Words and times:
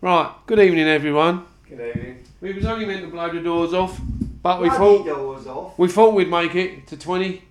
Right, 0.00 0.32
good 0.46 0.58
evening 0.60 0.88
everyone. 0.88 1.44
Good 1.68 1.94
evening. 1.94 2.24
We 2.40 2.54
was 2.54 2.64
only 2.64 2.86
meant 2.86 3.02
to 3.02 3.08
blow 3.08 3.30
the 3.30 3.40
doors 3.40 3.74
off, 3.74 4.00
but 4.42 4.60
we 4.62 4.68
Bloody 4.68 4.78
thought 4.78 5.04
doors 5.06 5.46
off. 5.46 5.78
we 5.78 5.88
thought 5.88 6.14
we'd 6.14 6.30
make 6.30 6.54
it 6.54 6.86
to 6.86 6.96
24. 6.96 7.42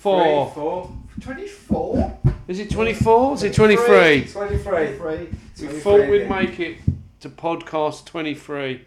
Three, 0.00 0.54
four. 0.54 0.90
24? 1.20 2.18
Is 2.48 2.58
it 2.58 2.68
24? 2.70 3.34
Is 3.34 3.42
it 3.44 3.54
23? 3.54 4.24
23. 4.24 5.28
We 5.60 5.68
thought 5.68 6.08
we'd 6.08 6.28
make 6.28 6.58
it 6.58 6.78
to 7.20 7.28
podcast 7.30 8.06
23. 8.06 8.84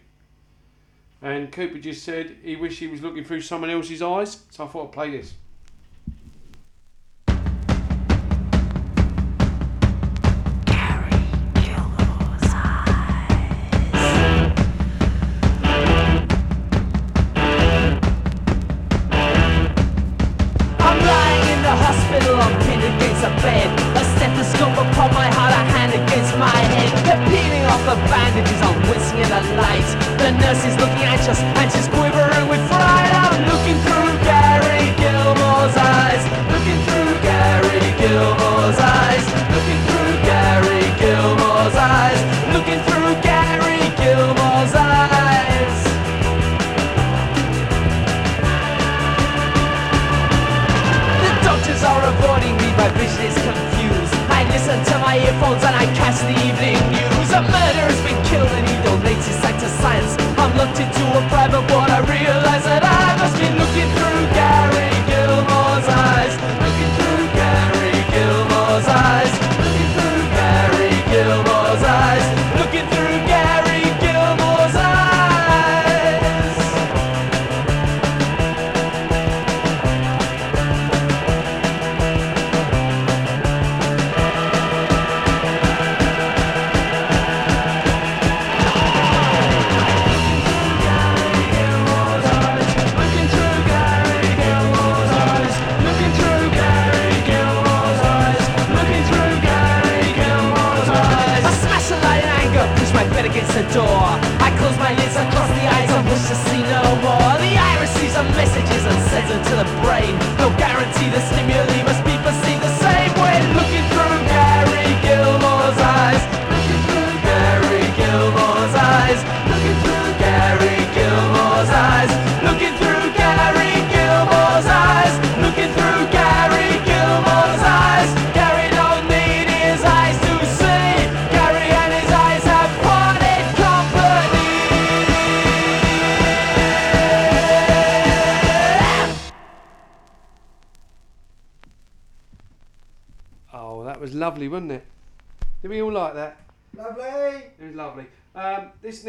And 1.22 1.52
Cooper 1.54 1.80
just 1.80 2.04
said 2.04 2.36
he 2.44 2.58
wished 2.58 2.80
he 2.80 2.88
was 2.88 3.02
looking 3.02 3.24
through 3.24 3.42
someone 3.42 3.70
else's 3.70 4.02
eyes, 4.02 4.44
so 4.50 4.66
I 4.66 4.68
thought 4.68 4.88
I'd 4.88 4.92
play 4.92 5.12
this. 5.12 5.34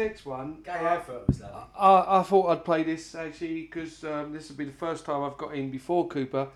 Next 0.07 0.25
one, 0.25 0.59
Gay 0.63 0.71
effort 0.71 1.27
was 1.27 1.41
lovely. 1.41 1.59
I, 1.77 2.19
I 2.19 2.23
thought 2.23 2.49
I'd 2.49 2.63
play 2.63 2.83
this 2.83 3.13
actually 3.13 3.63
because 3.63 4.03
um, 4.05 4.31
this 4.31 4.49
will 4.49 4.55
be 4.55 4.65
the 4.65 4.71
first 4.71 5.05
time 5.05 5.21
I've 5.23 5.37
got 5.37 5.53
in 5.53 5.69
before 5.69 6.07
Cooper 6.07 6.47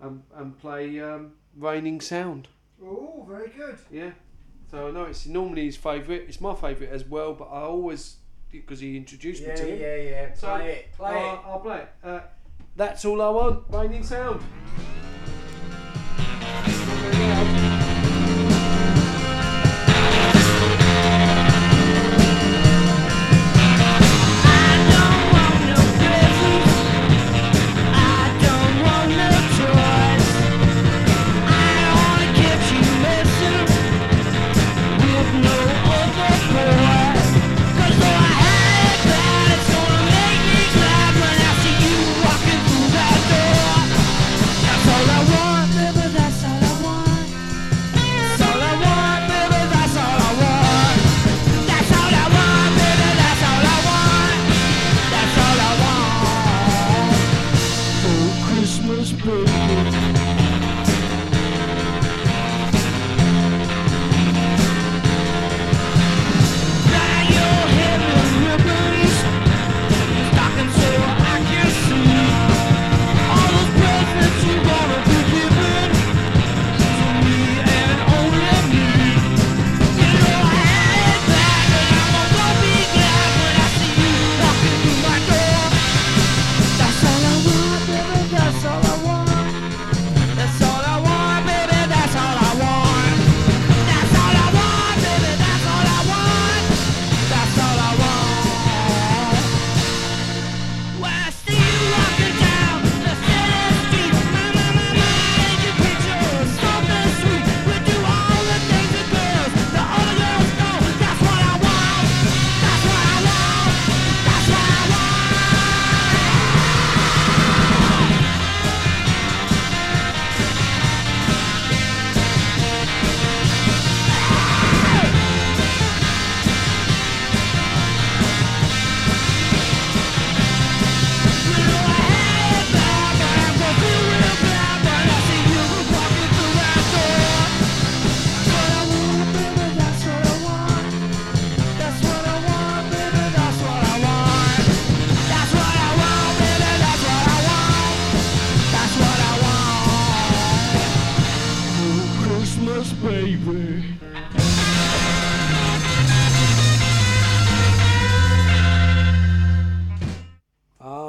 and, 0.00 0.22
and 0.34 0.58
play 0.58 1.00
um, 1.00 1.32
Reigning 1.56 2.00
Sound. 2.00 2.48
Oh, 2.82 3.26
very 3.28 3.50
good. 3.50 3.78
Yeah. 3.90 4.10
So 4.70 4.88
I 4.88 4.90
know 4.90 5.04
it's 5.04 5.26
normally 5.26 5.66
his 5.66 5.76
favourite. 5.76 6.22
It's 6.28 6.40
my 6.40 6.54
favourite 6.54 6.92
as 6.92 7.04
well, 7.04 7.34
but 7.34 7.44
I 7.44 7.60
always 7.60 8.16
because 8.50 8.80
he 8.80 8.96
introduced 8.96 9.42
Yeah, 9.42 9.48
me 9.50 9.56
to 9.56 9.68
it. 9.68 9.80
yeah, 9.80 10.10
yeah. 10.10 10.26
Play 10.28 10.36
So, 10.36 10.54
it. 10.56 10.92
Play 10.92 11.10
I'll, 11.10 11.34
it. 11.34 11.40
I'll 11.46 11.60
play 11.60 11.78
it. 11.80 11.88
Uh, 12.02 12.20
that's 12.76 13.04
all 13.04 13.20
I 13.20 13.28
want. 13.30 13.64
Reigning 13.68 14.02
Sound. 14.04 14.40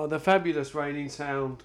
The 0.07 0.19
fabulous 0.19 0.75
Reigning 0.75 1.09
Sound. 1.09 1.63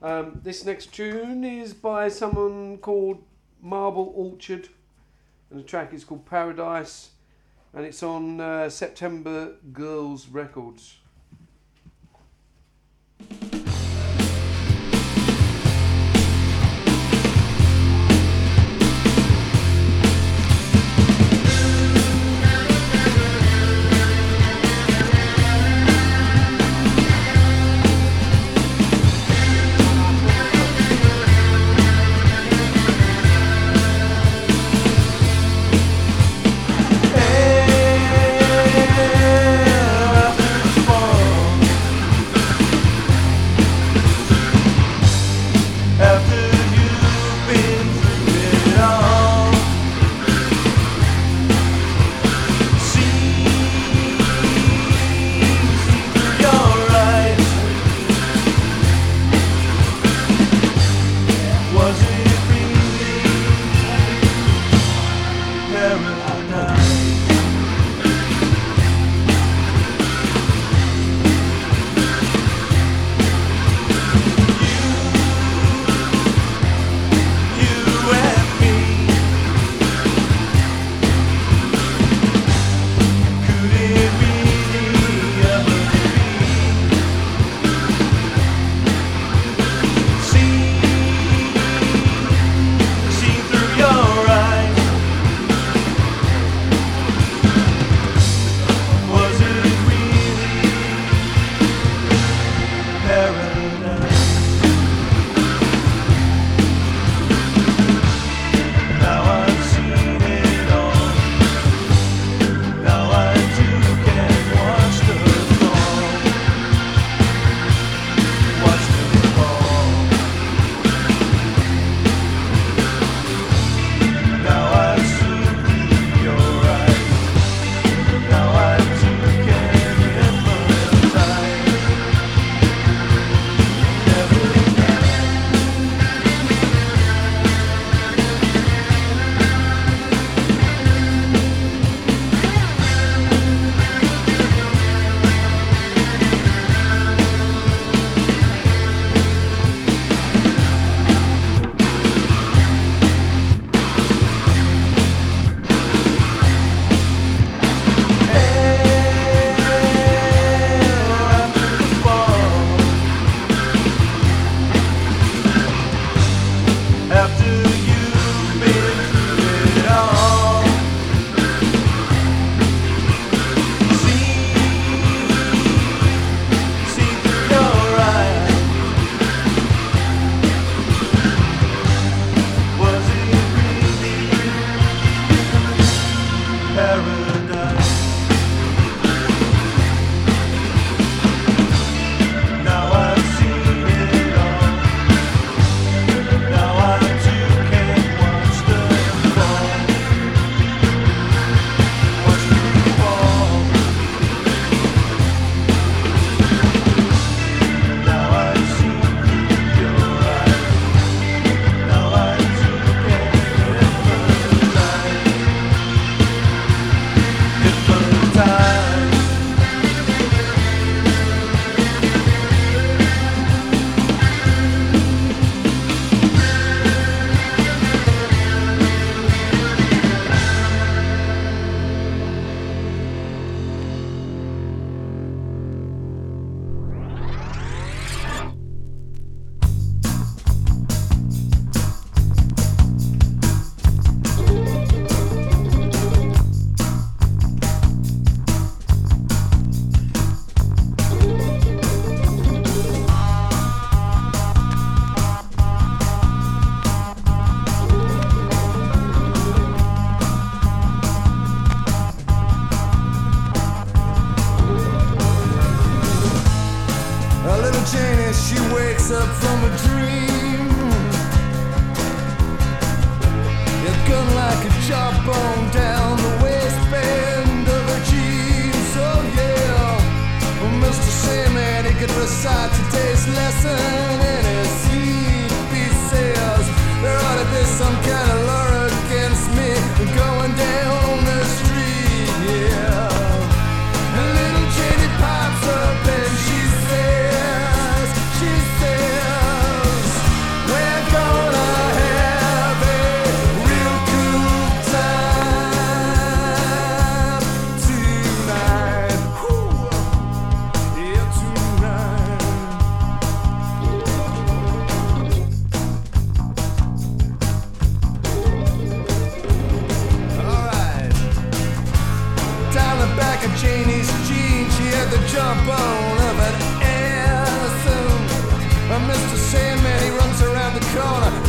Um, 0.00 0.40
this 0.42 0.64
next 0.64 0.94
tune 0.94 1.44
is 1.44 1.74
by 1.74 2.08
someone 2.08 2.78
called 2.78 3.22
Marble 3.60 4.10
Orchard, 4.16 4.70
and 5.50 5.60
the 5.60 5.62
track 5.62 5.92
is 5.92 6.02
called 6.02 6.24
Paradise, 6.24 7.10
and 7.74 7.84
it's 7.84 8.02
on 8.02 8.40
uh, 8.40 8.70
September 8.70 9.52
Gurls 9.70 10.28
Records. 10.28 10.96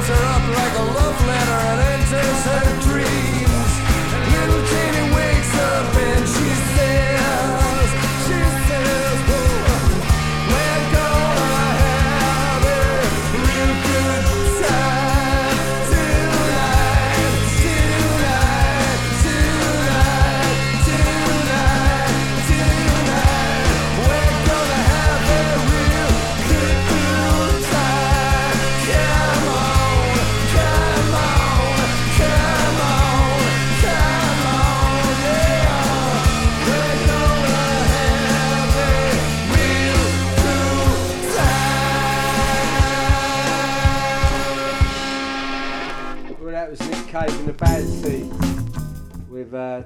hands 0.00 0.10
are 0.10 0.24
up. 0.34 0.39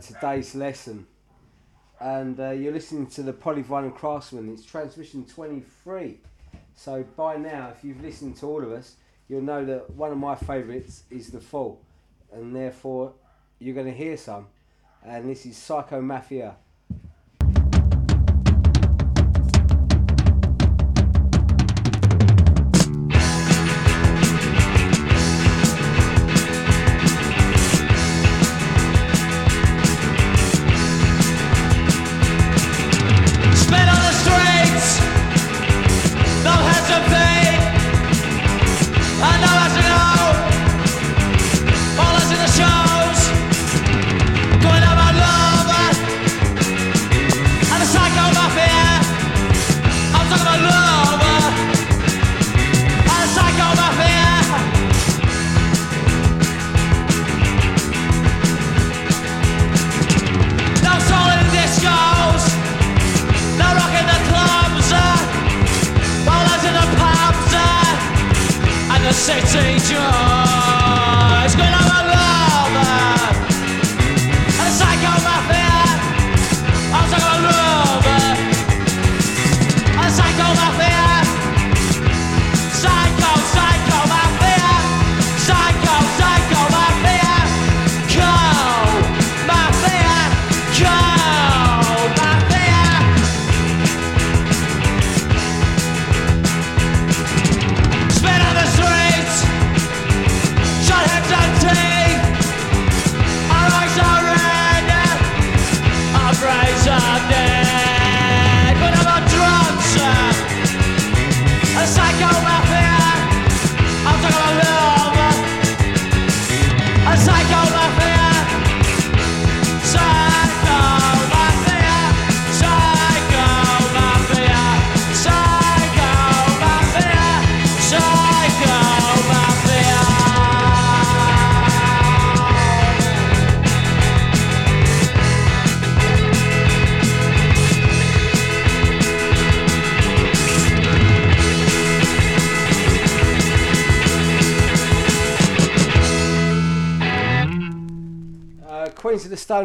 today's 0.04 0.54
lesson. 0.54 1.06
And 2.00 2.38
uh, 2.38 2.50
you're 2.50 2.72
listening 2.72 3.06
to 3.08 3.22
the 3.22 3.32
Polyvinyl 3.32 3.94
Craftsman. 3.94 4.52
It's 4.52 4.64
transmission 4.64 5.24
23. 5.24 6.18
So 6.74 7.04
by 7.16 7.36
now, 7.36 7.72
if 7.74 7.82
you've 7.82 8.02
listened 8.02 8.36
to 8.38 8.46
all 8.46 8.62
of 8.62 8.70
us, 8.72 8.96
you'll 9.28 9.42
know 9.42 9.64
that 9.64 9.90
one 9.90 10.12
of 10.12 10.18
my 10.18 10.34
favourites 10.34 11.04
is 11.10 11.30
the 11.30 11.40
fall. 11.40 11.80
And 12.32 12.54
therefore, 12.54 13.14
you're 13.58 13.74
going 13.74 13.86
to 13.86 13.92
hear 13.92 14.16
some. 14.16 14.48
And 15.02 15.30
this 15.30 15.46
is 15.46 15.56
Psycho 15.56 16.02
Mafia. 16.02 16.56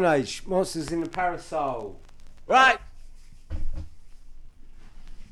Stone 0.00 0.14
Age, 0.14 0.42
monsters 0.46 0.92
in 0.92 1.02
the 1.02 1.08
parasol. 1.10 2.00
Right. 2.46 2.78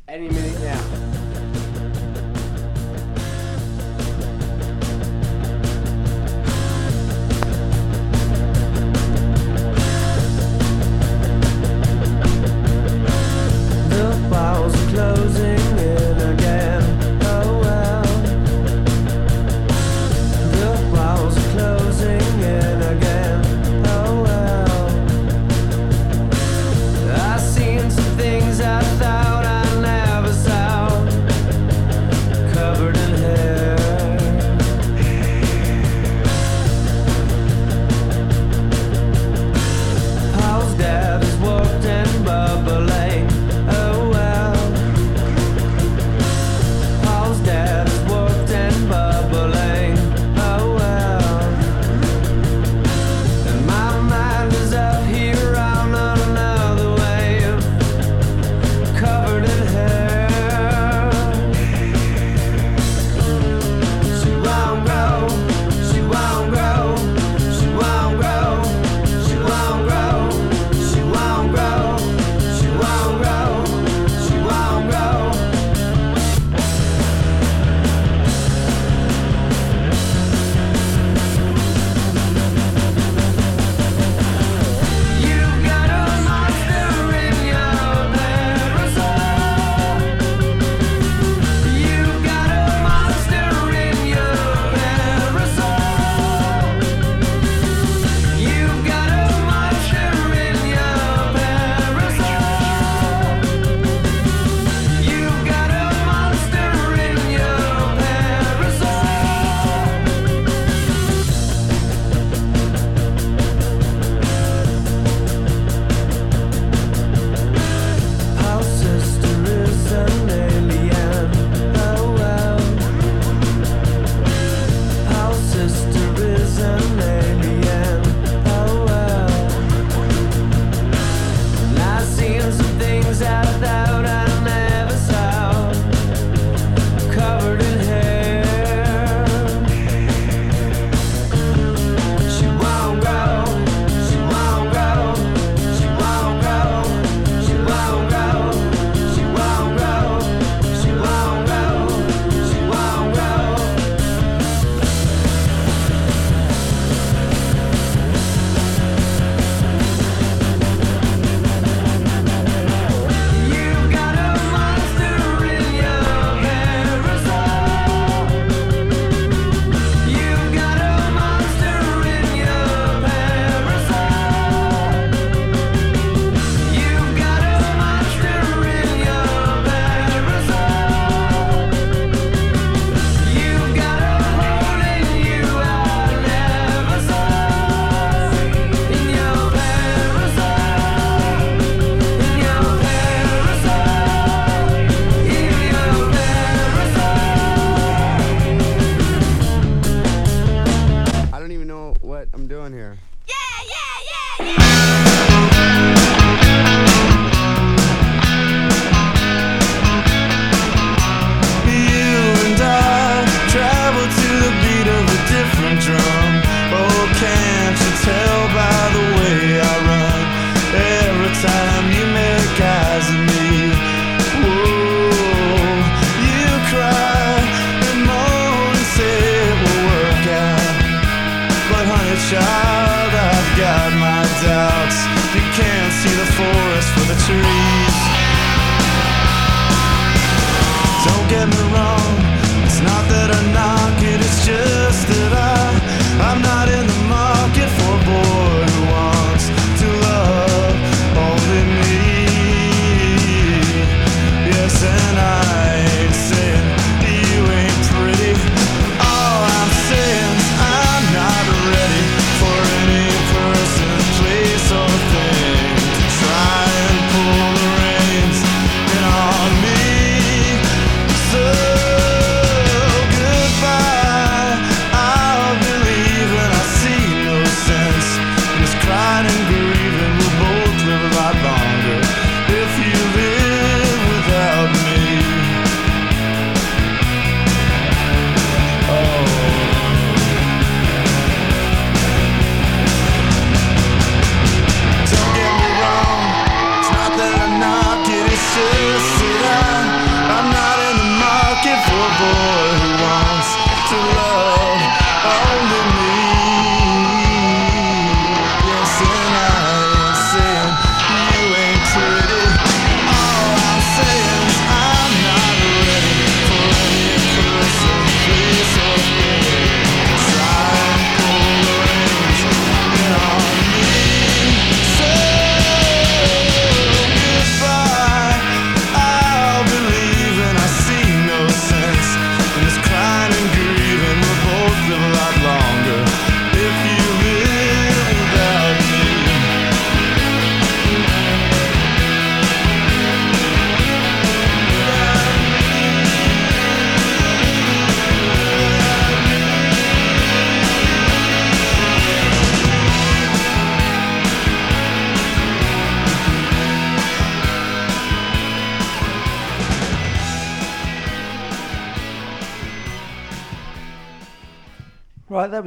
Any 0.06 0.28
minute 0.28 0.60
now. 0.60 1.17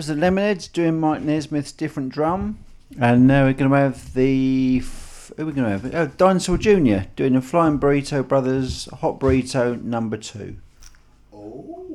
was 0.02 0.08
the 0.08 0.16
Lemonheads 0.16 0.72
doing 0.72 1.00
Mike 1.00 1.22
Nesmith's 1.22 1.72
Different 1.72 2.10
Drum. 2.10 2.58
And 3.00 3.28
now 3.28 3.46
we're 3.46 3.54
going 3.54 3.70
to 3.70 3.78
have 3.78 4.16
the. 4.16 4.80
Who 4.80 5.44
are 5.44 5.46
we 5.46 5.52
going 5.52 5.66
to 5.66 5.70
have? 5.70 5.94
Oh, 5.94 6.12
Dinosaur 6.18 6.58
Jr. 6.58 7.08
doing 7.16 7.34
the 7.34 7.42
Flying 7.42 7.78
Burrito 7.78 8.28
Brothers 8.28 8.90
Hot 9.02 9.20
Burrito 9.20 9.80
number 9.84 10.18
two. 10.18 10.56
Oh. 11.32 11.91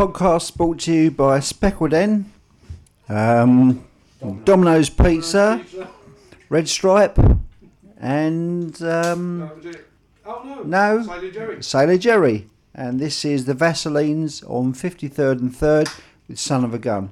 podcast 0.00 0.56
brought 0.56 0.78
to 0.78 0.90
you 0.90 1.10
by 1.10 1.38
Speckled 1.40 1.92
Hen, 1.92 2.32
um, 3.10 3.84
Domino's, 4.44 4.88
Pizza, 4.88 5.60
Pizza, 5.62 5.90
Red 6.48 6.70
Stripe, 6.70 7.18
and 7.98 8.82
um, 8.82 9.50
oh, 10.24 10.42
no, 10.42 10.62
no 10.62 11.02
Sailor, 11.02 11.30
Jerry. 11.30 11.62
Sailor 11.62 11.98
Jerry. 11.98 12.46
And 12.74 12.98
this 12.98 13.26
is 13.26 13.44
the 13.44 13.52
Vaseline's 13.52 14.42
on 14.44 14.72
53rd 14.72 15.40
and 15.40 15.52
3rd 15.52 16.00
with 16.28 16.40
Son 16.40 16.64
of 16.64 16.72
a 16.72 16.78
Gun. 16.78 17.10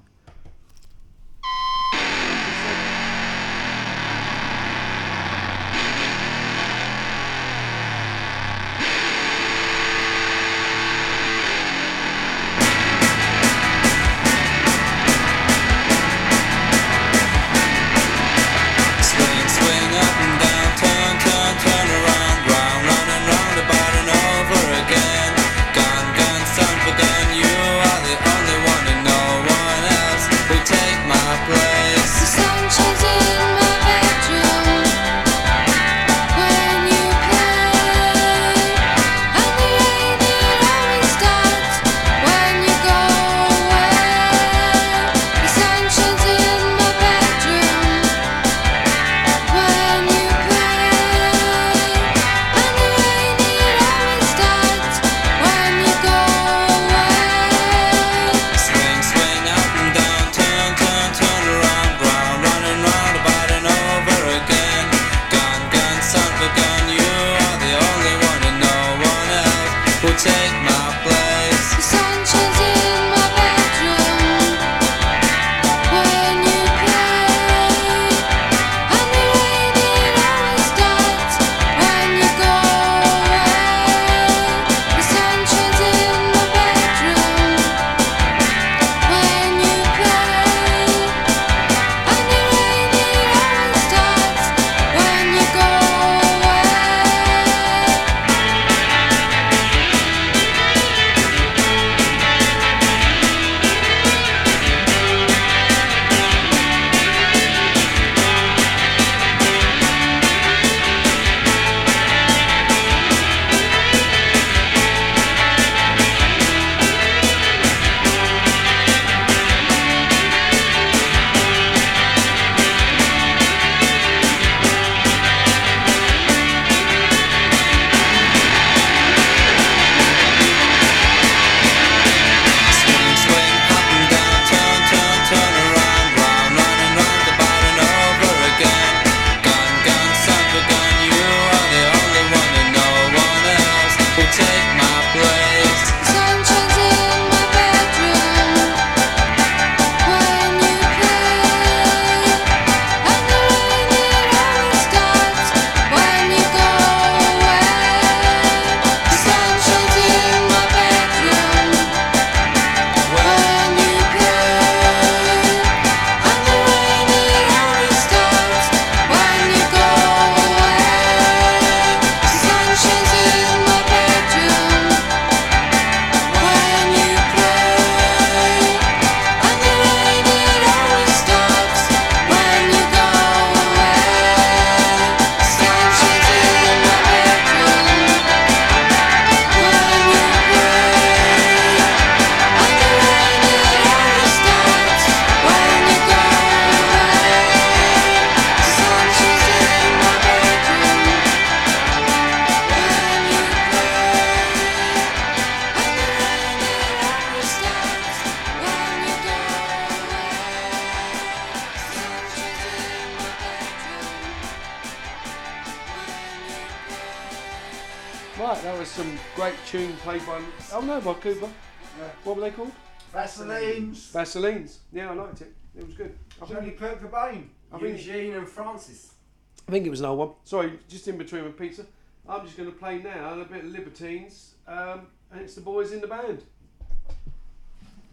I 229.68 229.70
think 229.70 229.86
it 229.86 229.90
was 229.90 230.00
an 230.00 230.06
old 230.06 230.18
one. 230.18 230.30
Sorry, 230.44 230.78
just 230.88 231.06
in 231.08 231.18
between 231.18 231.44
with 231.44 231.58
pizza. 231.58 231.84
I'm 232.26 232.42
just 232.46 232.56
going 232.56 232.70
to 232.70 232.74
play 232.76 232.98
now 233.02 233.38
a 233.38 233.44
bit 233.44 233.64
of 233.64 233.70
Libertines, 233.70 234.54
um, 234.66 235.08
and 235.30 235.42
it's 235.42 235.54
the 235.56 235.60
boys 235.60 235.92
in 235.92 236.00
the 236.00 236.06
band. 236.06 236.42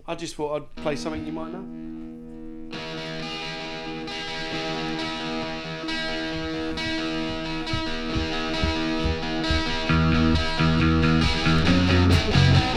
I 0.05 0.15
just 0.15 0.35
thought 0.35 0.55
I'd 0.57 0.75
play 0.83 0.97
something 0.97 1.25
you 1.25 1.31
might 1.31 1.53
know. 1.53 1.85
You're 12.05 12.31
walking 12.33 12.74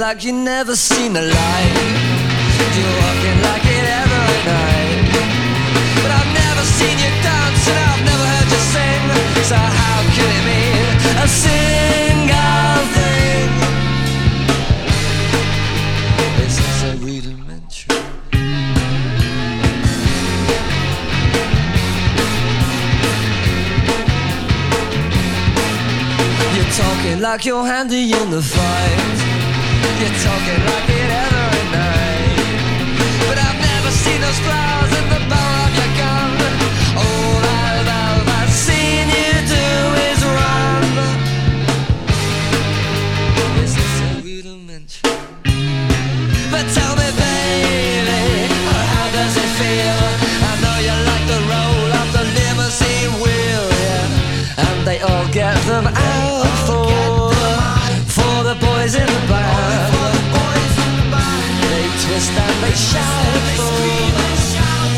like 0.00 0.24
you 0.24 0.32
never 0.32 0.74
seen 0.74 1.12
the 1.12 1.20
light. 1.20 1.72
You're 2.74 2.96
walking 3.04 3.38
like 3.48 3.66
it 3.76 3.86
every 4.00 4.38
night. 4.48 5.12
But 6.00 6.10
I've 6.18 6.32
never 6.42 6.64
seen 6.78 6.96
you 7.04 7.10
dance 7.20 7.68
and 7.68 7.78
I've 7.92 8.04
never 8.08 8.26
heard 8.32 8.48
you 8.48 8.62
sing. 8.72 9.02
So 9.44 9.56
how 9.56 10.00
can 10.16 10.30
it 10.38 10.44
mean 10.48 10.84
a 11.20 11.28
single 11.28 12.80
thing? 12.96 13.48
This 16.38 16.56
is 16.70 16.78
a 16.88 16.92
rudimentary. 17.04 18.00
You're 26.56 26.72
talking 26.72 27.20
like 27.20 27.44
you're 27.44 27.66
handy 27.66 28.12
in 28.12 28.30
the 28.30 28.40
fight. 28.40 29.29
Flowers 29.82 30.02
in 30.04 31.72
night 31.72 32.36
but 33.28 33.38
i've 33.38 33.60
never 33.60 33.90
seen 33.90 34.20
no 34.20 34.30
stars 34.30 34.92
in 34.98 35.06
the 35.08 35.20
barrel 35.28 35.49
They 62.20 62.76
shout 62.76 63.24
for 63.56 63.80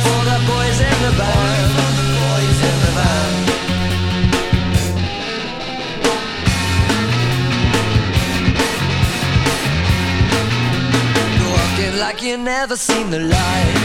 for 0.04 0.22
the 0.30 0.38
boys 0.50 0.78
in 0.80 0.96
the 1.02 1.12
band. 1.20 1.62
You're 11.38 11.52
walking 11.56 11.94
like 12.00 12.22
you 12.22 12.37
never 12.37 12.76
seen 12.76 13.11
the 13.11 13.20
light. 13.20 13.78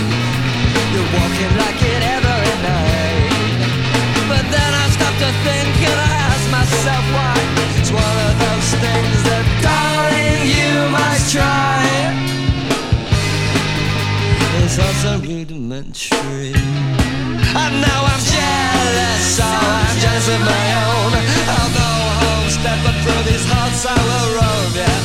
You're 0.91 1.11
walking 1.13 1.53
like 1.63 1.81
it 1.93 2.01
every 2.15 2.53
night. 2.65 3.29
But 4.27 4.45
then 4.49 4.71
I 4.83 4.85
stop 4.97 5.13
to 5.23 5.31
think 5.45 5.73
and 5.89 5.99
I 6.09 6.11
ask 6.27 6.45
myself 6.51 7.05
why. 7.15 7.37
It's 7.79 7.91
one 7.91 8.17
of 8.27 8.33
those 8.45 8.69
things 8.83 9.17
that, 9.29 9.45
darling, 9.61 10.41
you 10.57 10.89
must 10.89 11.31
try. 11.31 12.26
It's 14.79 14.85
also 14.85 15.17
rudimentary. 15.25 16.53
And 16.53 17.73
now 17.81 18.01
I'm 18.05 18.21
jealous, 18.21 19.25
so 19.35 19.41
I'm 19.43 19.97
jealous 19.97 20.29
of 20.29 20.39
my 20.39 20.65
own. 20.85 21.17
I'll 21.49 21.73
go 21.73 21.89
homestead, 22.21 22.77
but 22.85 22.93
through 23.01 23.23
these 23.25 23.45
hearts 23.49 23.87
I 23.89 23.97
will 23.97 24.29
roam, 24.37 24.77
yeah. 24.77 25.01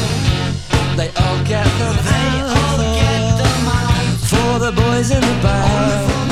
They 0.96 1.08
all 1.24 1.40
get 1.48 1.64
them 1.80 1.96
out 2.04 2.52
for 4.28 4.58
the 4.60 4.72
boys 4.72 5.10
in 5.10 5.22
the 5.22 5.36
band. 5.40 6.30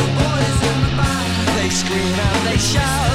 They 1.57 1.70
scream 1.70 2.12
and 2.12 2.46
they 2.46 2.59
shout 2.59 3.10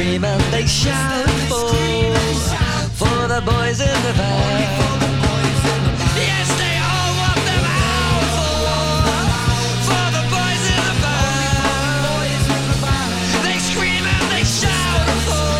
scream 0.00 0.24
and 0.24 0.40
they 0.50 0.64
shout 0.64 1.28
for 1.50 1.68
for 2.96 3.28
the 3.28 3.42
boys 3.44 3.80
in 3.80 4.02
the 4.06 4.14
band. 4.16 5.02
Yes, 6.16 6.48
they 6.62 6.76
all 6.88 7.12
want 7.20 7.40
them 7.44 7.64
out 7.68 8.24
for 8.36 8.64
for 9.88 10.06
the 10.16 10.24
boys 10.34 10.64
in 10.72 10.82
the 10.88 10.96
band. 11.04 12.04
They 13.44 13.58
scream 13.58 14.04
and 14.16 14.26
they 14.32 14.44
shout 14.44 15.06
for 15.28 15.52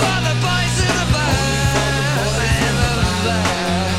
for 0.00 0.16
the 0.28 0.34
boys 0.44 0.76
in 0.84 0.92
the 1.00 1.06
band. 1.14 2.28
In 2.68 2.74
the 2.84 2.92
band. 3.24 3.96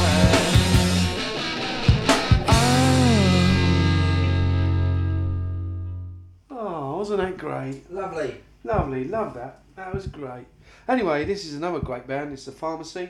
Oh, 6.51 6.97
wasn't 6.99 7.19
that 7.21 7.35
great? 7.39 7.91
Lovely. 7.91 8.31
Lovely, 8.65 9.05
love 9.05 9.35
that. 9.35 9.59
That 9.75 9.93
was 9.93 10.07
great. 10.07 10.47
Anyway, 10.89 11.23
this 11.23 11.45
is 11.45 11.53
another 11.53 11.79
great 11.79 12.07
band. 12.07 12.33
It's 12.33 12.45
the 12.45 12.51
Pharmacy, 12.51 13.09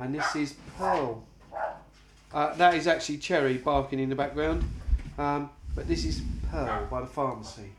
and 0.00 0.14
this 0.14 0.34
is 0.34 0.54
Pearl. 0.78 1.22
Uh, 2.32 2.54
that 2.54 2.74
is 2.74 2.86
actually 2.86 3.18
Cherry 3.18 3.58
barking 3.58 4.00
in 4.00 4.08
the 4.08 4.14
background, 4.14 4.64
um, 5.18 5.50
but 5.74 5.86
this 5.86 6.06
is 6.06 6.22
Pearl 6.50 6.86
by 6.90 7.02
the 7.02 7.06
Pharmacy. 7.06 7.72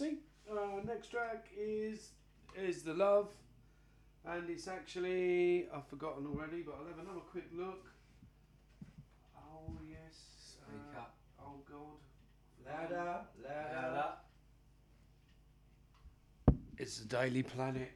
Uh, 0.00 0.80
next 0.86 1.08
track 1.08 1.46
is 1.58 2.10
is 2.56 2.82
the 2.82 2.94
Love, 2.94 3.30
and 4.24 4.48
it's 4.48 4.68
actually 4.68 5.66
I've 5.74 5.86
forgotten 5.88 6.24
already, 6.26 6.62
but 6.62 6.76
I'll 6.78 6.86
have 6.86 7.00
another 7.00 7.24
quick 7.32 7.46
look. 7.52 7.84
Oh 9.36 9.72
yes. 9.90 10.14
Speak 10.38 10.94
uh, 10.96 11.00
up. 11.00 11.14
Oh 11.40 11.56
God. 11.68 11.98
Louder, 12.64 13.20
louder. 13.42 14.08
It's 16.76 16.98
the 16.98 17.08
Daily 17.08 17.42
Planet. 17.42 17.90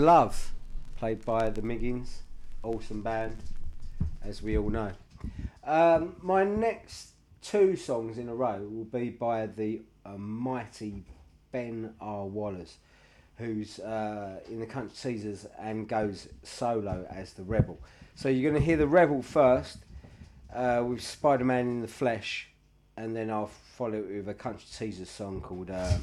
Love, 0.00 0.52
played 0.96 1.22
by 1.26 1.50
the 1.50 1.60
Miggins, 1.60 2.22
awesome 2.62 3.02
band, 3.02 3.36
as 4.24 4.42
we 4.42 4.56
all 4.56 4.70
know. 4.70 4.92
Um, 5.62 6.16
my 6.22 6.42
next 6.42 7.10
two 7.42 7.76
songs 7.76 8.16
in 8.16 8.26
a 8.30 8.34
row 8.34 8.66
will 8.66 8.84
be 8.84 9.10
by 9.10 9.44
the 9.44 9.82
uh, 10.06 10.16
mighty 10.16 11.04
Ben 11.52 11.92
R. 12.00 12.24
Wallace, 12.24 12.78
who's 13.36 13.78
uh, 13.78 14.40
in 14.48 14.58
the 14.58 14.64
Country 14.64 14.96
Teasers 14.96 15.46
and 15.58 15.86
goes 15.86 16.28
solo 16.44 17.06
as 17.10 17.34
the 17.34 17.42
Rebel. 17.42 17.78
So 18.14 18.30
you're 18.30 18.50
going 18.50 18.62
to 18.62 18.66
hear 18.66 18.78
the 18.78 18.88
Rebel 18.88 19.20
first 19.20 19.80
uh, 20.54 20.82
with 20.88 21.02
Spider 21.02 21.44
Man 21.44 21.68
in 21.68 21.82
the 21.82 21.88
Flesh, 21.88 22.48
and 22.96 23.14
then 23.14 23.30
I'll 23.30 23.50
follow 23.76 23.98
it 23.98 24.16
with 24.16 24.28
a 24.30 24.34
Country 24.34 24.66
Teasers 24.74 25.10
song 25.10 25.42
called 25.42 25.70
uh, 25.70 25.98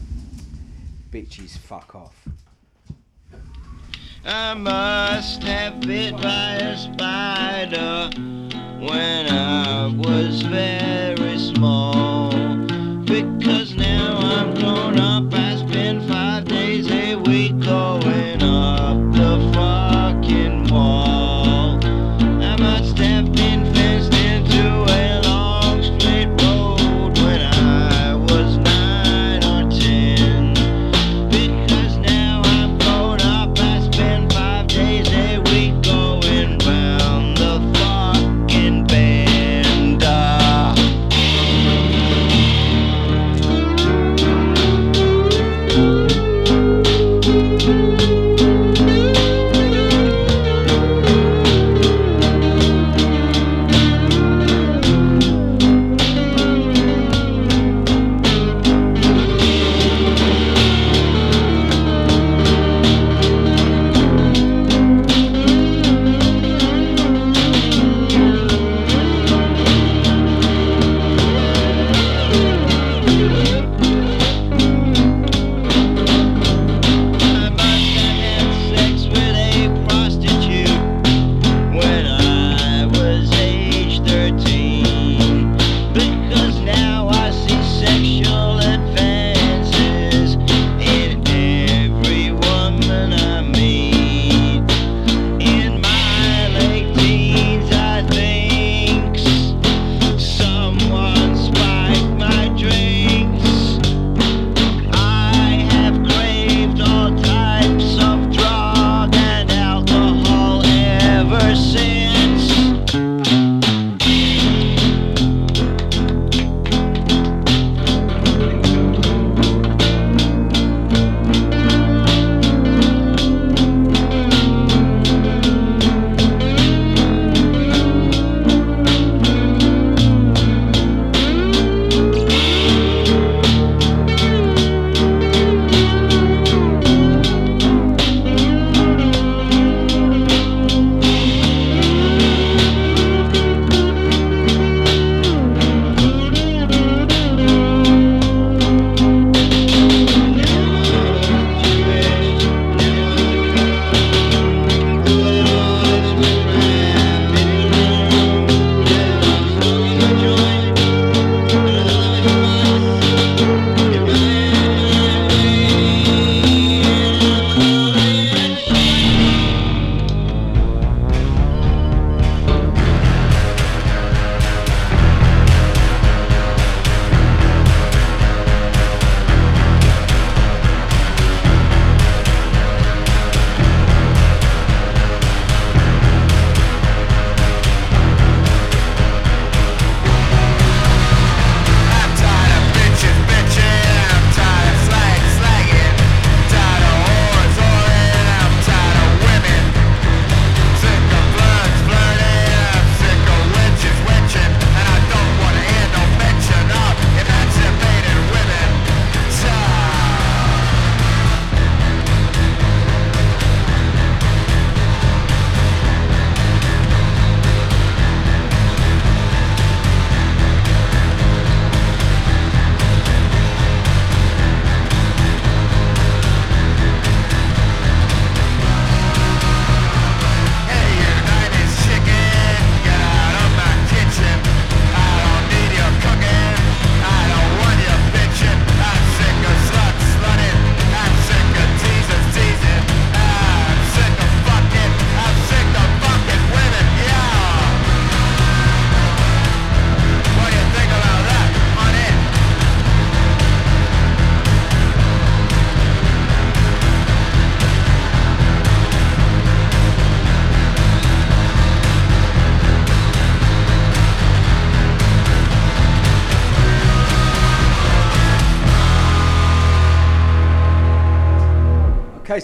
Bitches 1.10 1.58
Fuck 1.58 1.96
Off. 1.96 2.28
I 4.30 4.54
must 4.56 5.42
have 5.44 5.80
bit 5.80 6.14
by 6.18 6.56
a 6.56 6.78
spider 6.78 8.10
when 8.78 9.26
I 9.30 9.88
was 9.88 10.42
very 10.42 11.40
small. 11.40 12.32
Because 13.06 13.74
now 13.74 14.18
I'm 14.18 14.54
grown 14.56 15.00
up, 15.00 15.34
I 15.34 15.56
spend 15.56 16.10
five 16.10 16.44
days 16.44 16.92
a 16.92 17.16
week 17.16 17.58
going 17.62 18.44
up 18.44 18.98
the 19.14 19.52
fucking 19.54 20.74
wall. 20.74 21.07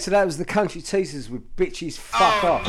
So 0.04 0.12
that 0.12 0.26
was 0.26 0.38
the 0.38 0.44
Country 0.44 0.82
Teasers 0.82 1.30
with 1.30 1.56
Bitches 1.56 1.98
Fuck 1.98 2.44
Off. 2.44 2.68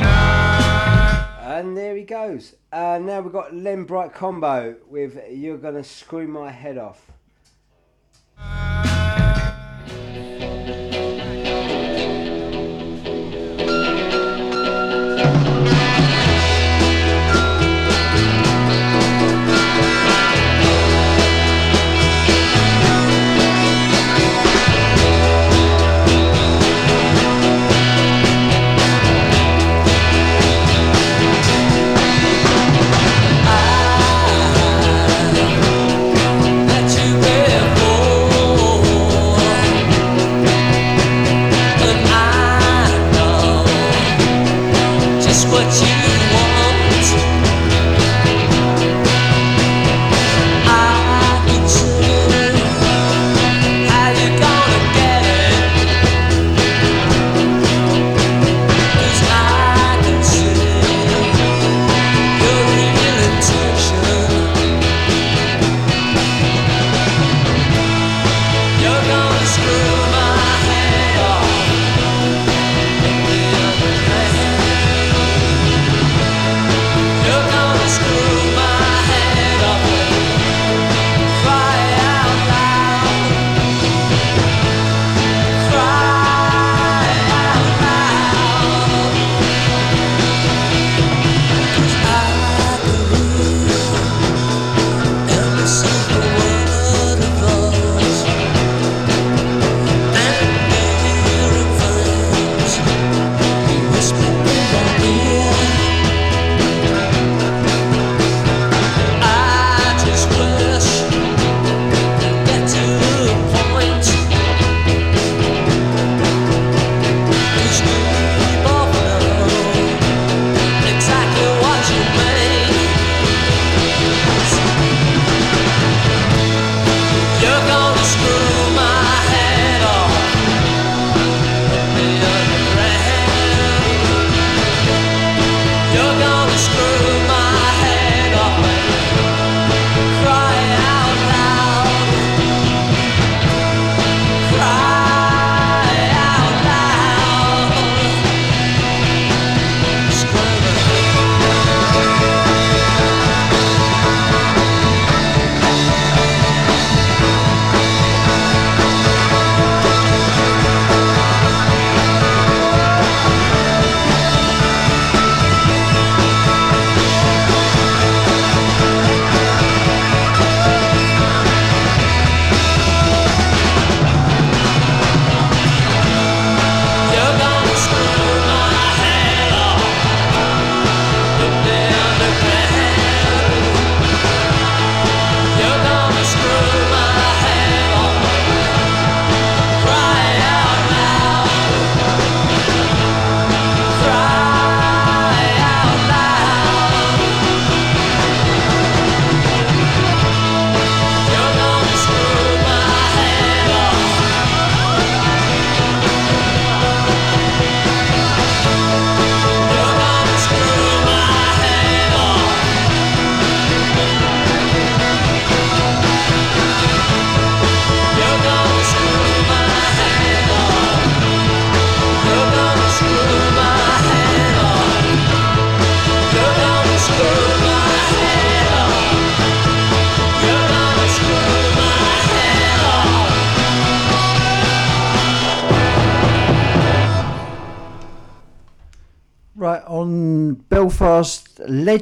And 1.41 1.75
there 1.75 1.93
he 1.97 2.03
goes. 2.03 2.55
Uh, 2.71 2.97
now 3.01 3.19
we've 3.19 3.33
got 3.33 3.53
Len 3.53 3.83
Bright 3.83 4.13
combo 4.13 4.77
with 4.87 5.19
You're 5.29 5.57
Gonna 5.57 5.83
Screw 5.83 6.29
My 6.29 6.49
Head 6.49 6.77
Off. 6.77 7.11
That 8.37 9.04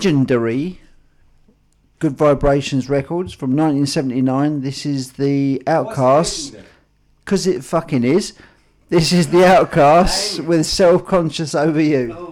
legendary 0.04 0.82
Good 2.00 2.18
Vibrations 2.18 2.90
Records 2.90 3.32
from 3.32 3.52
1979, 3.52 4.60
this 4.60 4.86
is 4.86 5.14
the 5.14 5.64
Outcasts. 5.66 6.54
Because 7.24 7.48
it 7.48 7.64
fucking 7.64 8.04
is. 8.04 8.34
This 8.90 9.14
is 9.14 9.30
the 9.30 9.46
Outcasts 9.46 10.42
with 10.42 10.66
Self 10.66 11.06
Conscious 11.06 11.56
Over 11.56 11.80
You. 11.80 12.23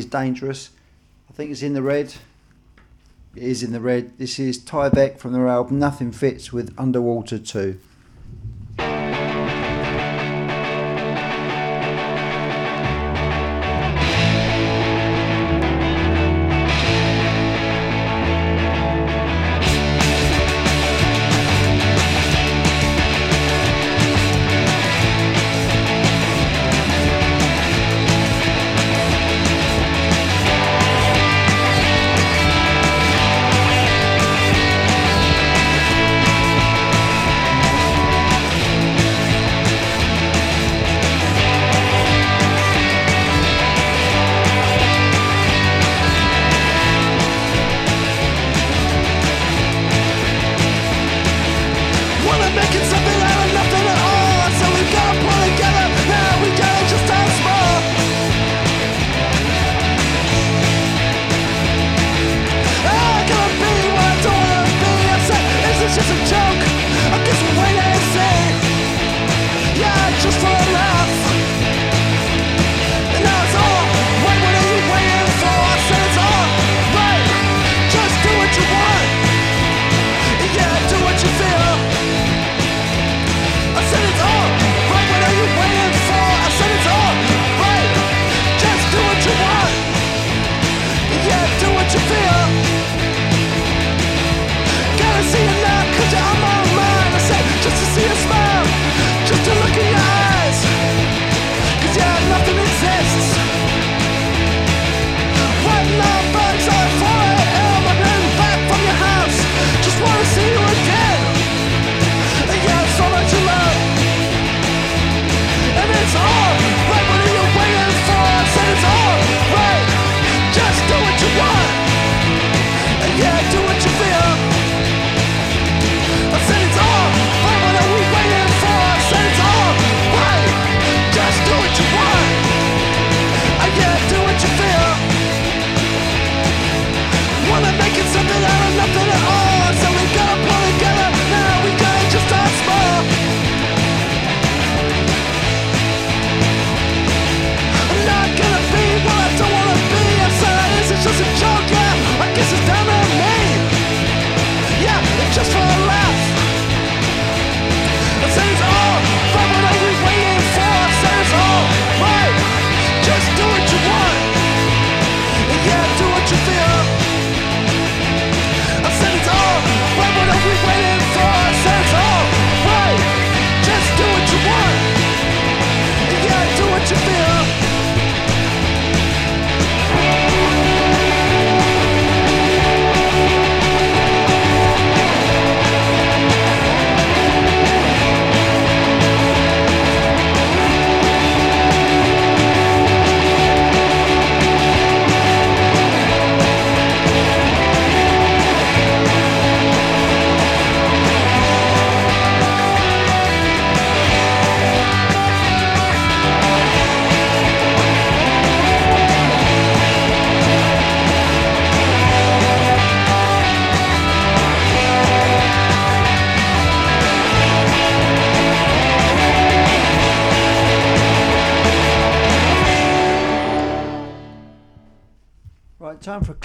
is 0.00 0.06
dangerous. 0.06 0.70
I 1.28 1.34
think 1.34 1.50
it's 1.50 1.60
in 1.60 1.74
the 1.74 1.82
red. 1.82 2.14
It 3.36 3.42
is 3.42 3.62
in 3.62 3.72
the 3.72 3.80
red. 3.80 4.16
This 4.16 4.38
is 4.38 4.58
Tyvek 4.58 5.18
from 5.18 5.34
their 5.34 5.46
album 5.46 5.78
Nothing 5.78 6.10
Fits 6.10 6.50
with 6.54 6.74
Underwater 6.78 7.38
2. 7.38 7.78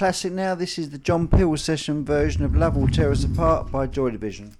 classic 0.06 0.32
now. 0.32 0.54
This 0.54 0.78
is 0.78 0.90
the 0.90 0.98
John 0.98 1.26
Peel 1.26 1.56
session 1.56 2.04
version 2.04 2.44
of 2.44 2.54
Love 2.54 2.76
Will 2.76 2.86
Tear 2.86 3.10
Us 3.10 3.24
Apart 3.24 3.72
by 3.72 3.88
Joy 3.88 4.10
Division. 4.10 4.56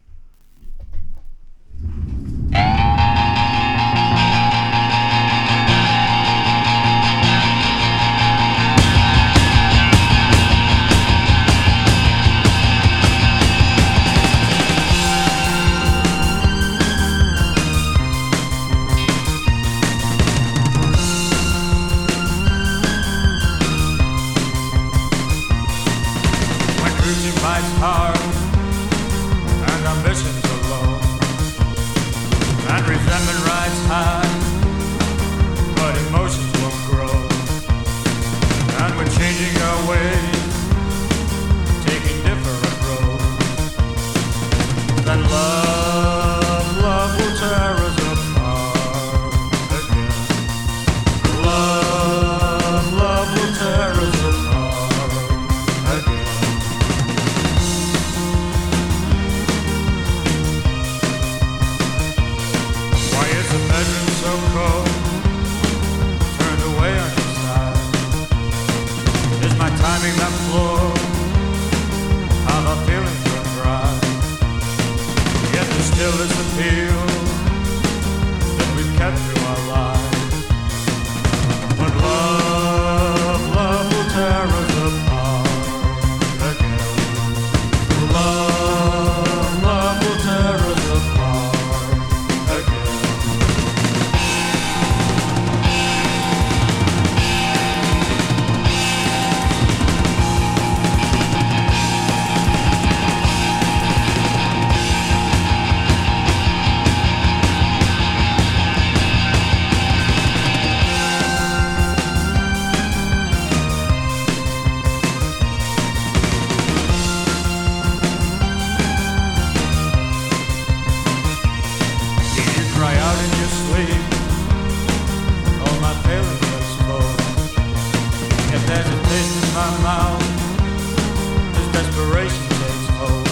as 131.58 131.66
desperation 131.72 132.46
takes 132.62 132.86
hold. 132.98 133.26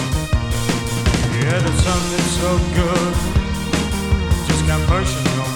Yeah, 1.39 1.59
there's 1.63 1.83
something 1.83 2.25
so 2.41 2.51
good, 2.75 3.13
just 4.47 4.65
can't 4.65 4.83
function 4.83 5.23
no 5.37 5.54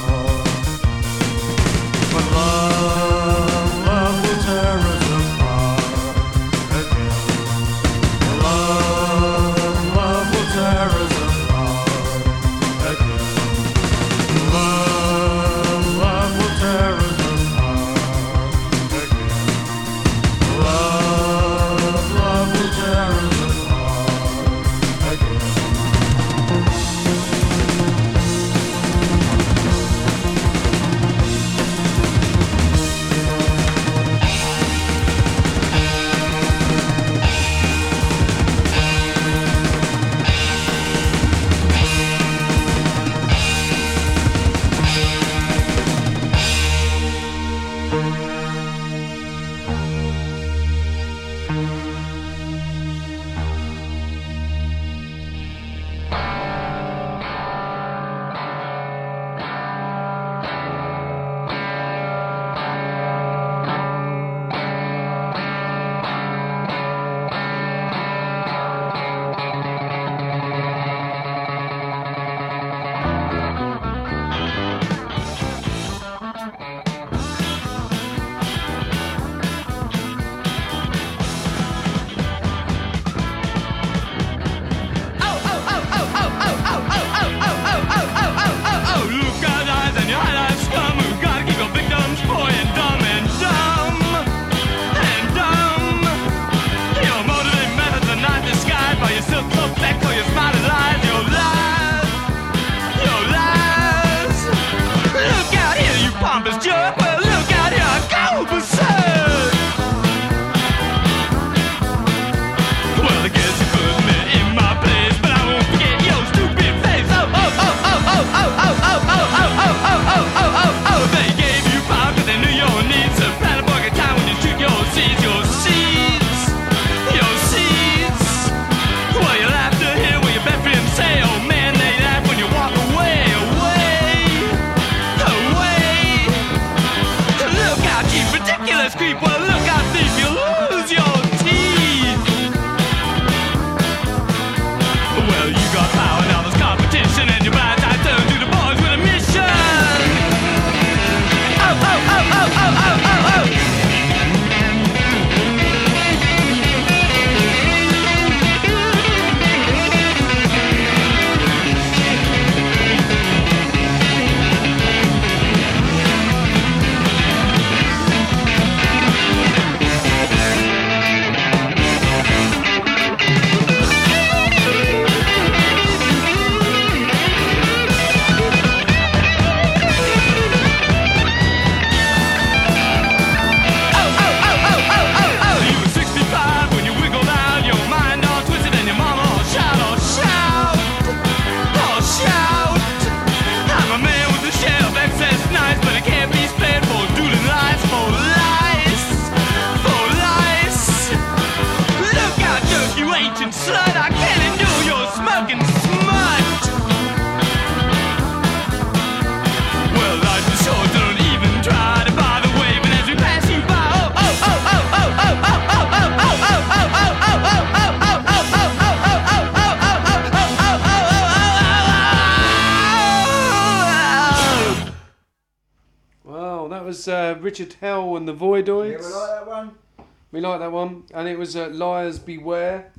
like 230.50 230.60
that 230.60 230.72
one, 230.72 231.04
and 231.14 231.28
it 231.28 231.38
was 231.38 231.56
uh, 231.56 231.70
Liars 231.70 232.20
Beware. 232.20 232.92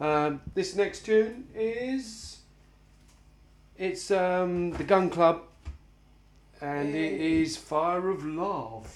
Um, 0.00 0.40
this 0.54 0.76
next 0.76 1.04
tune 1.04 1.48
is 1.54 2.38
it's 3.76 4.10
um, 4.10 4.72
the 4.72 4.84
Gun 4.84 5.10
Club, 5.10 5.42
and 6.60 6.94
it 6.94 7.20
is 7.20 7.56
Fire 7.56 8.08
of 8.10 8.24
Love. 8.24 8.94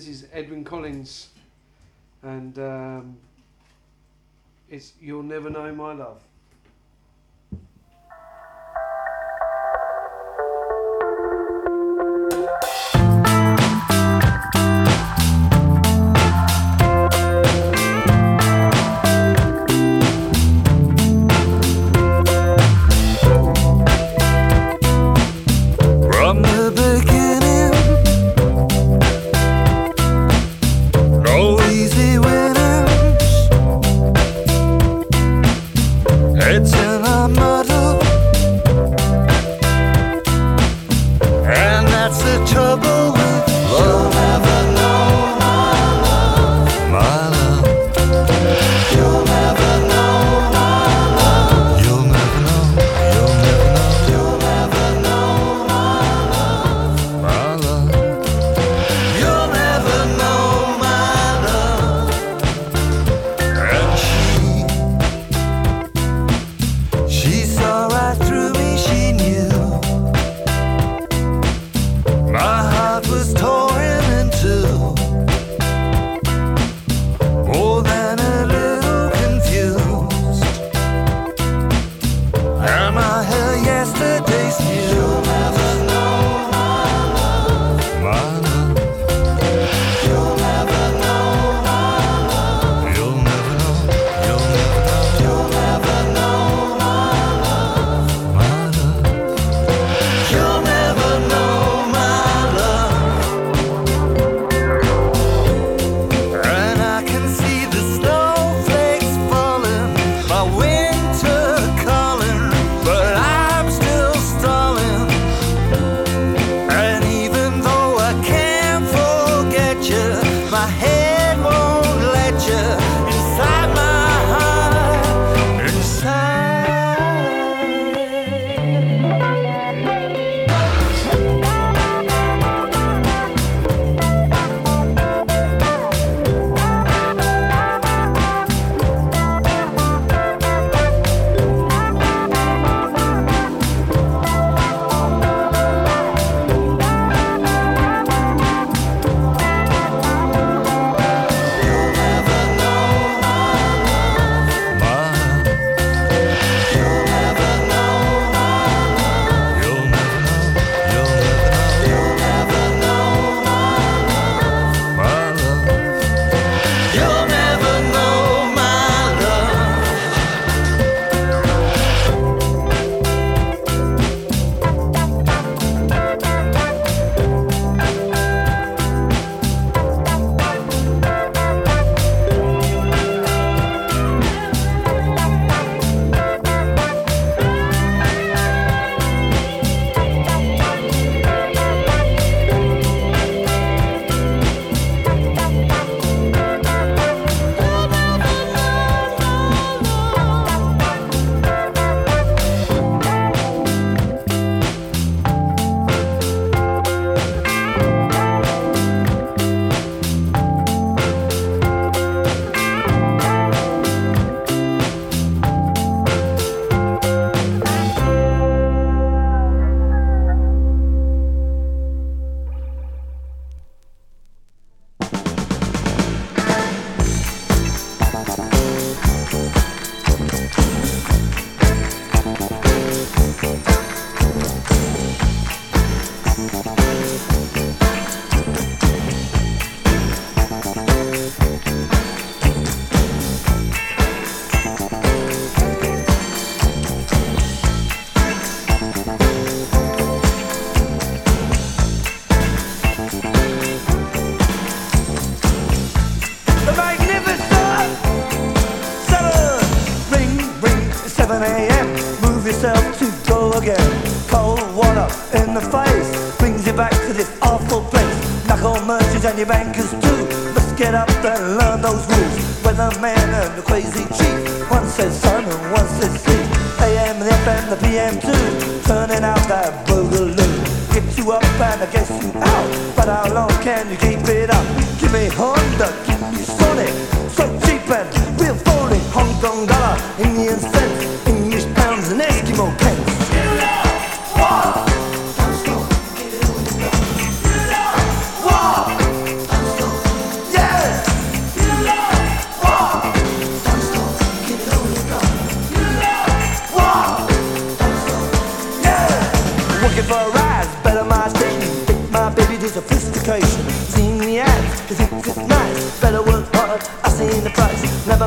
This 0.00 0.08
is 0.08 0.28
Edwyn 0.32 0.64
Collins, 0.64 1.28
and 2.22 2.58
um, 2.58 3.18
it's 4.70 4.94
You'll 4.98 5.22
Never 5.22 5.50
Know 5.50 5.74
My 5.74 5.92
Love. 5.92 6.22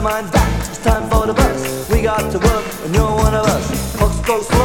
mind 0.04 0.30
back. 0.34 0.70
It's 0.70 0.80
time 0.80 1.10
for 1.10 1.26
the 1.26 1.34
bus. 1.34 1.90
We 1.90 2.02
got 2.02 2.30
to 2.32 2.38
work, 2.38 2.66
and 2.84 2.94
you're 2.94 3.16
one 3.16 3.34
of 3.34 3.46
us. 3.46 3.96
Folks 3.96 4.20
go 4.28 4.42
slow. 4.42 4.62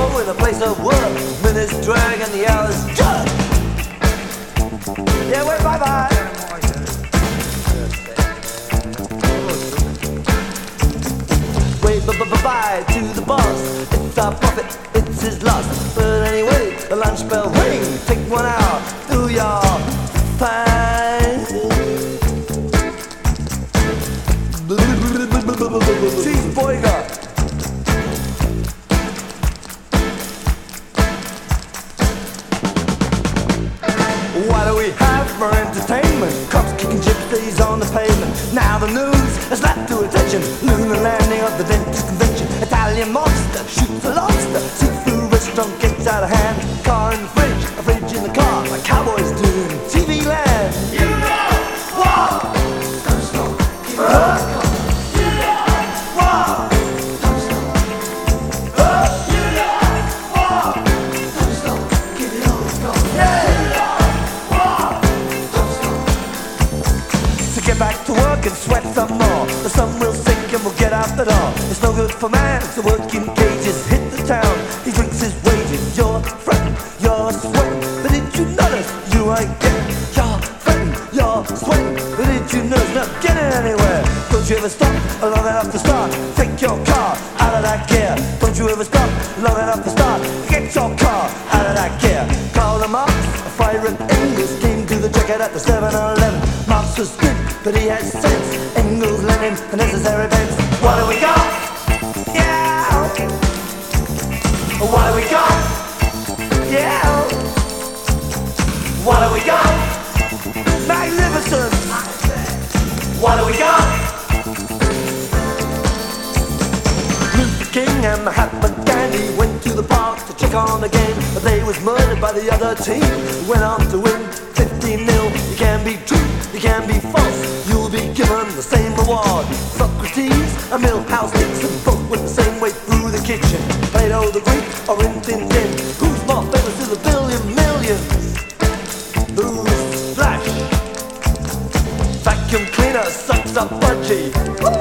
that's 143.52 143.56
a 143.56 143.78
party. 143.78 144.77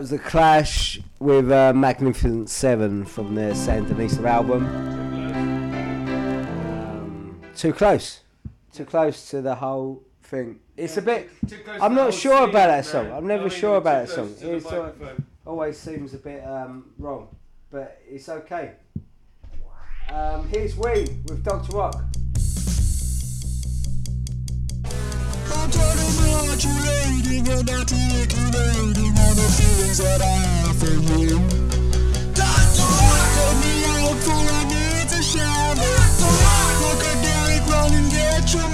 was 0.00 0.08
The 0.08 0.18
Clash 0.18 0.98
with 1.18 1.52
uh, 1.52 1.74
Magnificent 1.74 2.48
Seven 2.48 3.04
from 3.04 3.34
their 3.34 3.52
Sandinista 3.52 4.24
album. 4.24 4.64
Um, 6.90 7.40
too 7.54 7.74
close. 7.74 8.20
Too 8.72 8.86
close 8.86 9.28
to 9.28 9.42
the 9.42 9.54
whole 9.54 10.02
thing. 10.22 10.58
It's 10.74 10.96
yeah, 10.96 11.02
a 11.02 11.04
bit. 11.04 11.30
I'm 11.82 11.94
not 11.94 12.14
sure 12.14 12.44
about 12.44 12.68
that 12.68 12.86
song. 12.86 13.12
I'm 13.12 13.26
never 13.26 13.42
no, 13.42 13.48
sure 13.50 13.76
about 13.76 14.06
that 14.06 14.14
song. 14.14 14.34
It 14.40 14.62
sort 14.62 14.74
of 14.74 15.22
always 15.44 15.76
seems 15.76 16.14
a 16.14 16.18
bit 16.18 16.46
um, 16.46 16.92
wrong, 16.98 17.28
but 17.70 18.00
it's 18.08 18.30
okay. 18.30 18.76
Um, 20.10 20.48
here's 20.48 20.76
Ween 20.76 21.24
with 21.28 21.44
Dr. 21.44 21.76
Rock. 21.76 22.02
I'm 25.60 25.68
and 27.48 27.68
articulating 27.68 29.12
all 29.20 29.34
the 29.36 29.48
feelings 29.60 29.98
that 29.98 30.22
I 30.22 30.36
have 30.64 30.76
for 30.80 30.96
you. 31.20 31.36
I 34.48 34.64
need 34.72 35.10
look 36.80 37.04
at 37.04 37.16
Derek, 37.20 37.66
and 37.92 38.08
get 38.10 38.54
your 38.54 38.68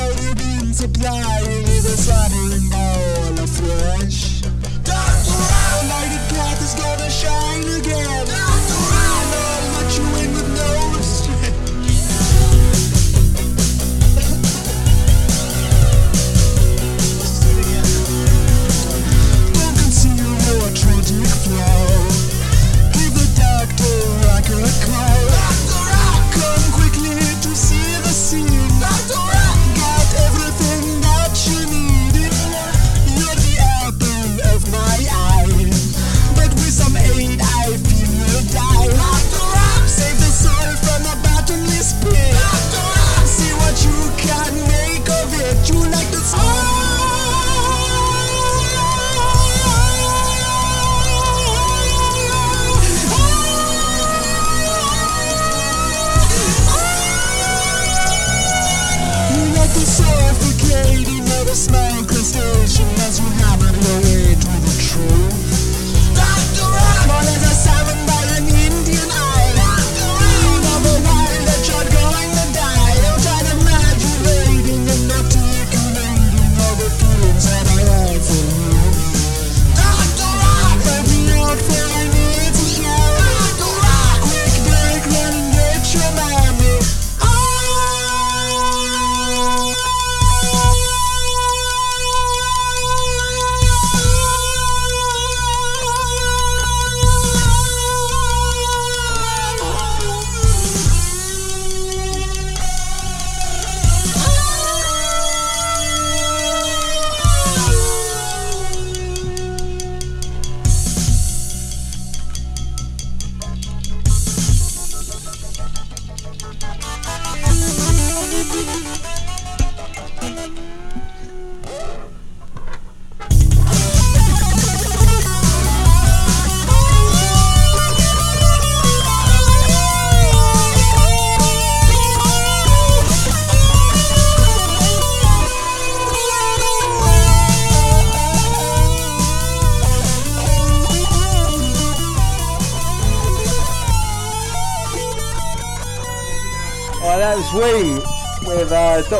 what 0.00 0.16
you've 0.22 0.40
been 0.40 0.72
supplying 0.72 1.64
with 1.68 1.84
a 1.84 1.96
slathering 2.00 2.70
ball 2.72 3.44
of 3.44 3.50
flesh. 3.52 4.40
Rock, 4.88 5.84
lighted 5.92 6.24
path 6.32 6.60
is 6.64 6.72
gonna 6.72 7.10
shine 7.10 7.68
again. 7.80 8.57
A 24.50 24.86
call. 24.86 25.27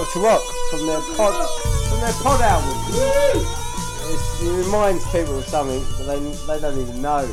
Dr. 0.09 0.21
Rock 0.21 0.43
from 0.71 0.87
their 0.87 1.01
pod 1.17 1.51
from 1.89 2.01
their 2.01 2.13
pod 2.23 2.41
album. 2.41 2.75
It's, 4.11 4.43
it 4.43 4.65
reminds 4.65 5.05
people 5.13 5.39
of 5.39 5.45
something, 5.45 5.85
but 5.99 6.07
they, 6.07 6.19
they 6.47 6.61
don't 6.61 6.79
even 6.81 7.03
know. 7.03 7.27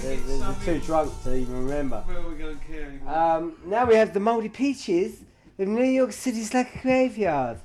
They're, 0.00 0.16
they're- 0.16 0.56
too 0.64 0.78
drunk 0.84 1.12
to 1.22 1.36
even 1.36 1.64
remember. 1.64 2.04
Well, 2.08 2.28
we 2.28 2.38
don't 2.42 2.60
care 2.66 2.88
anymore. 2.88 3.14
Um, 3.16 3.52
now 3.66 3.86
we 3.86 3.94
have 3.94 4.12
the 4.14 4.20
Moldy 4.20 4.48
Peaches 4.48 5.22
with 5.56 5.68
New 5.68 5.84
York 5.84 6.12
City's 6.12 6.52
like 6.52 6.74
a 6.74 6.78
graveyard. 6.80 7.58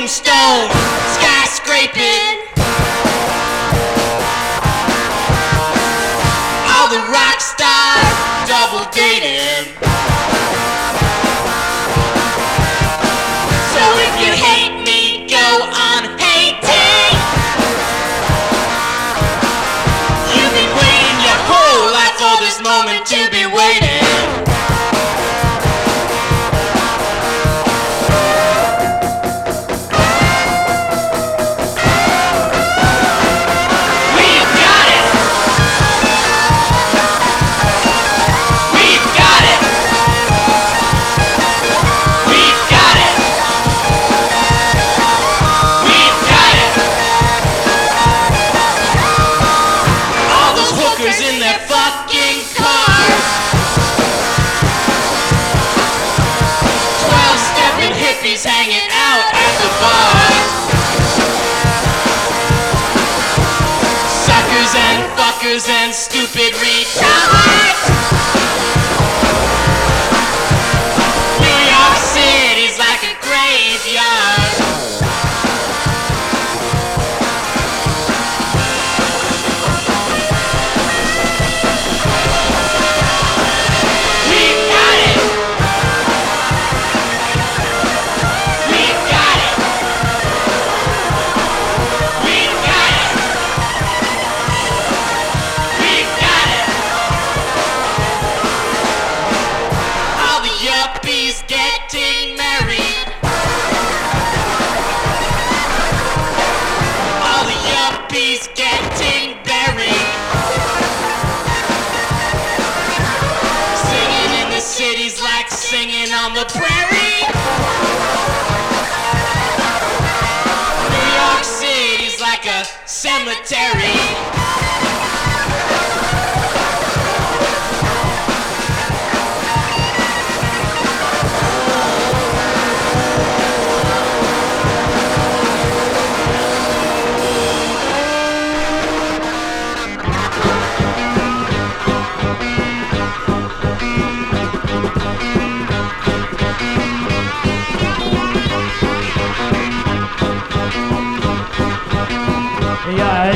All 0.00 0.06
the 0.06 0.74
skyscraping, 1.12 2.40
all 6.72 6.88
the 6.88 7.02
rock 7.12 7.38
stars 7.38 8.48
double 8.48 8.90
dating. 8.92 9.89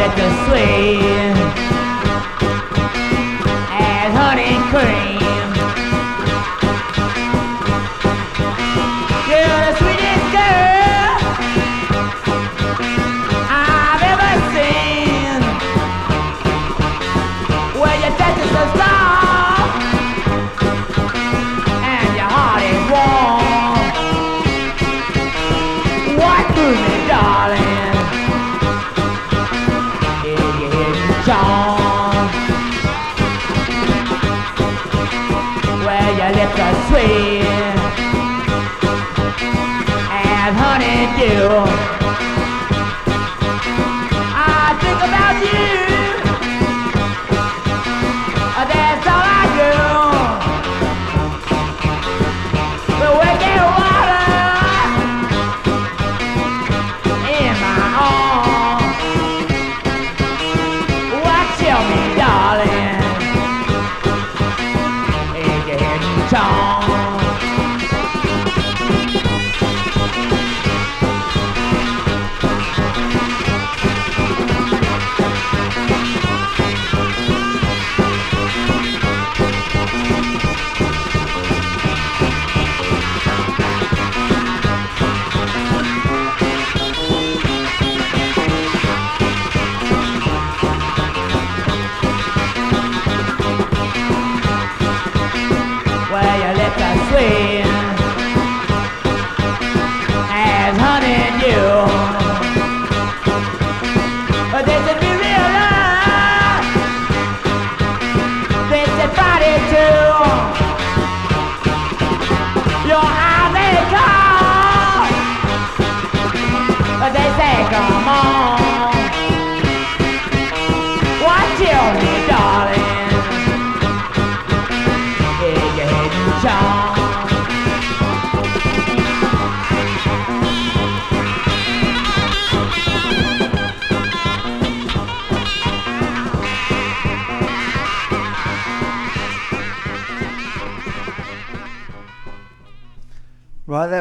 walk 0.07 0.17
this 0.17 0.47
sleep. 0.47 1.44
you. 41.25 41.94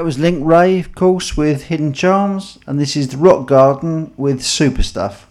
that 0.03 0.07
was 0.07 0.19
Link 0.19 0.45
Wray, 0.45 0.81
of 0.81 0.93
course, 0.93 1.37
with 1.37 1.67
Hidden 1.67 1.93
Charms, 1.93 2.59
and 2.67 2.77
this 2.77 2.97
is 2.97 3.07
The 3.07 3.15
Rock 3.15 3.47
Garden 3.47 4.13
with 4.17 4.43
Super 4.43 4.83
Stuff. 4.83 5.29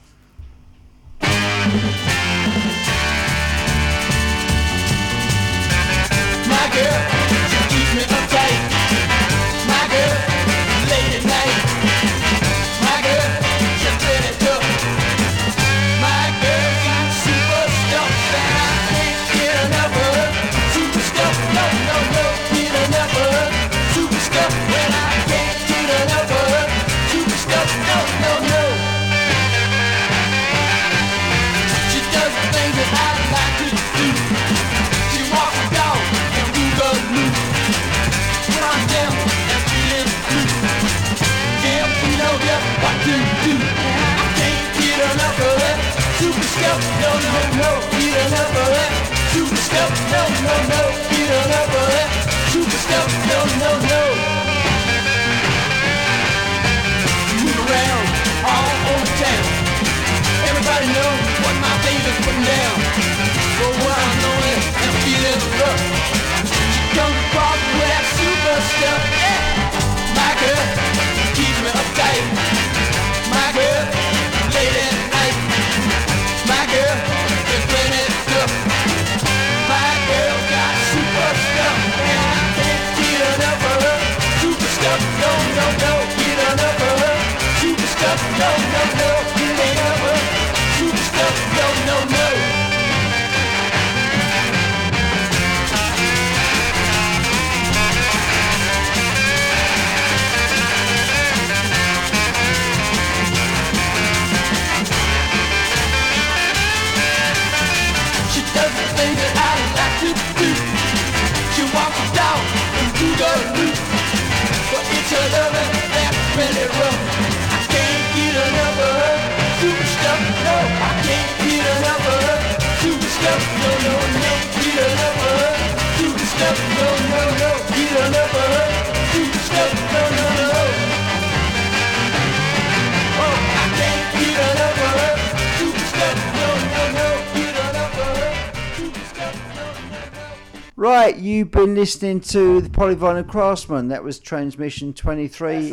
Right, 140.82 141.16
you've 141.16 141.52
been 141.52 141.76
listening 141.76 142.20
to 142.22 142.60
the 142.60 142.68
Polyvinyl 142.68 143.28
Craftsman. 143.28 143.86
That 143.86 144.02
was 144.02 144.18
transmission 144.18 144.92
23. 144.92 145.72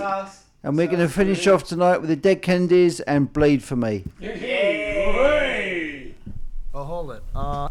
And 0.61 0.75
we're 0.75 0.87
going 0.87 0.99
to 0.99 1.07
finish 1.07 1.47
off 1.47 1.63
tonight 1.63 1.99
with 1.99 2.09
the 2.09 2.17
Dead 2.17 2.41
Kennedys 2.41 2.99
and 3.01 3.31
Bleed 3.31 3.63
for 3.63 3.77
Me. 3.77 4.03
Oh, 6.73 6.83
hold 6.83 7.11
it. 7.11 7.23
Uh, 7.33 7.68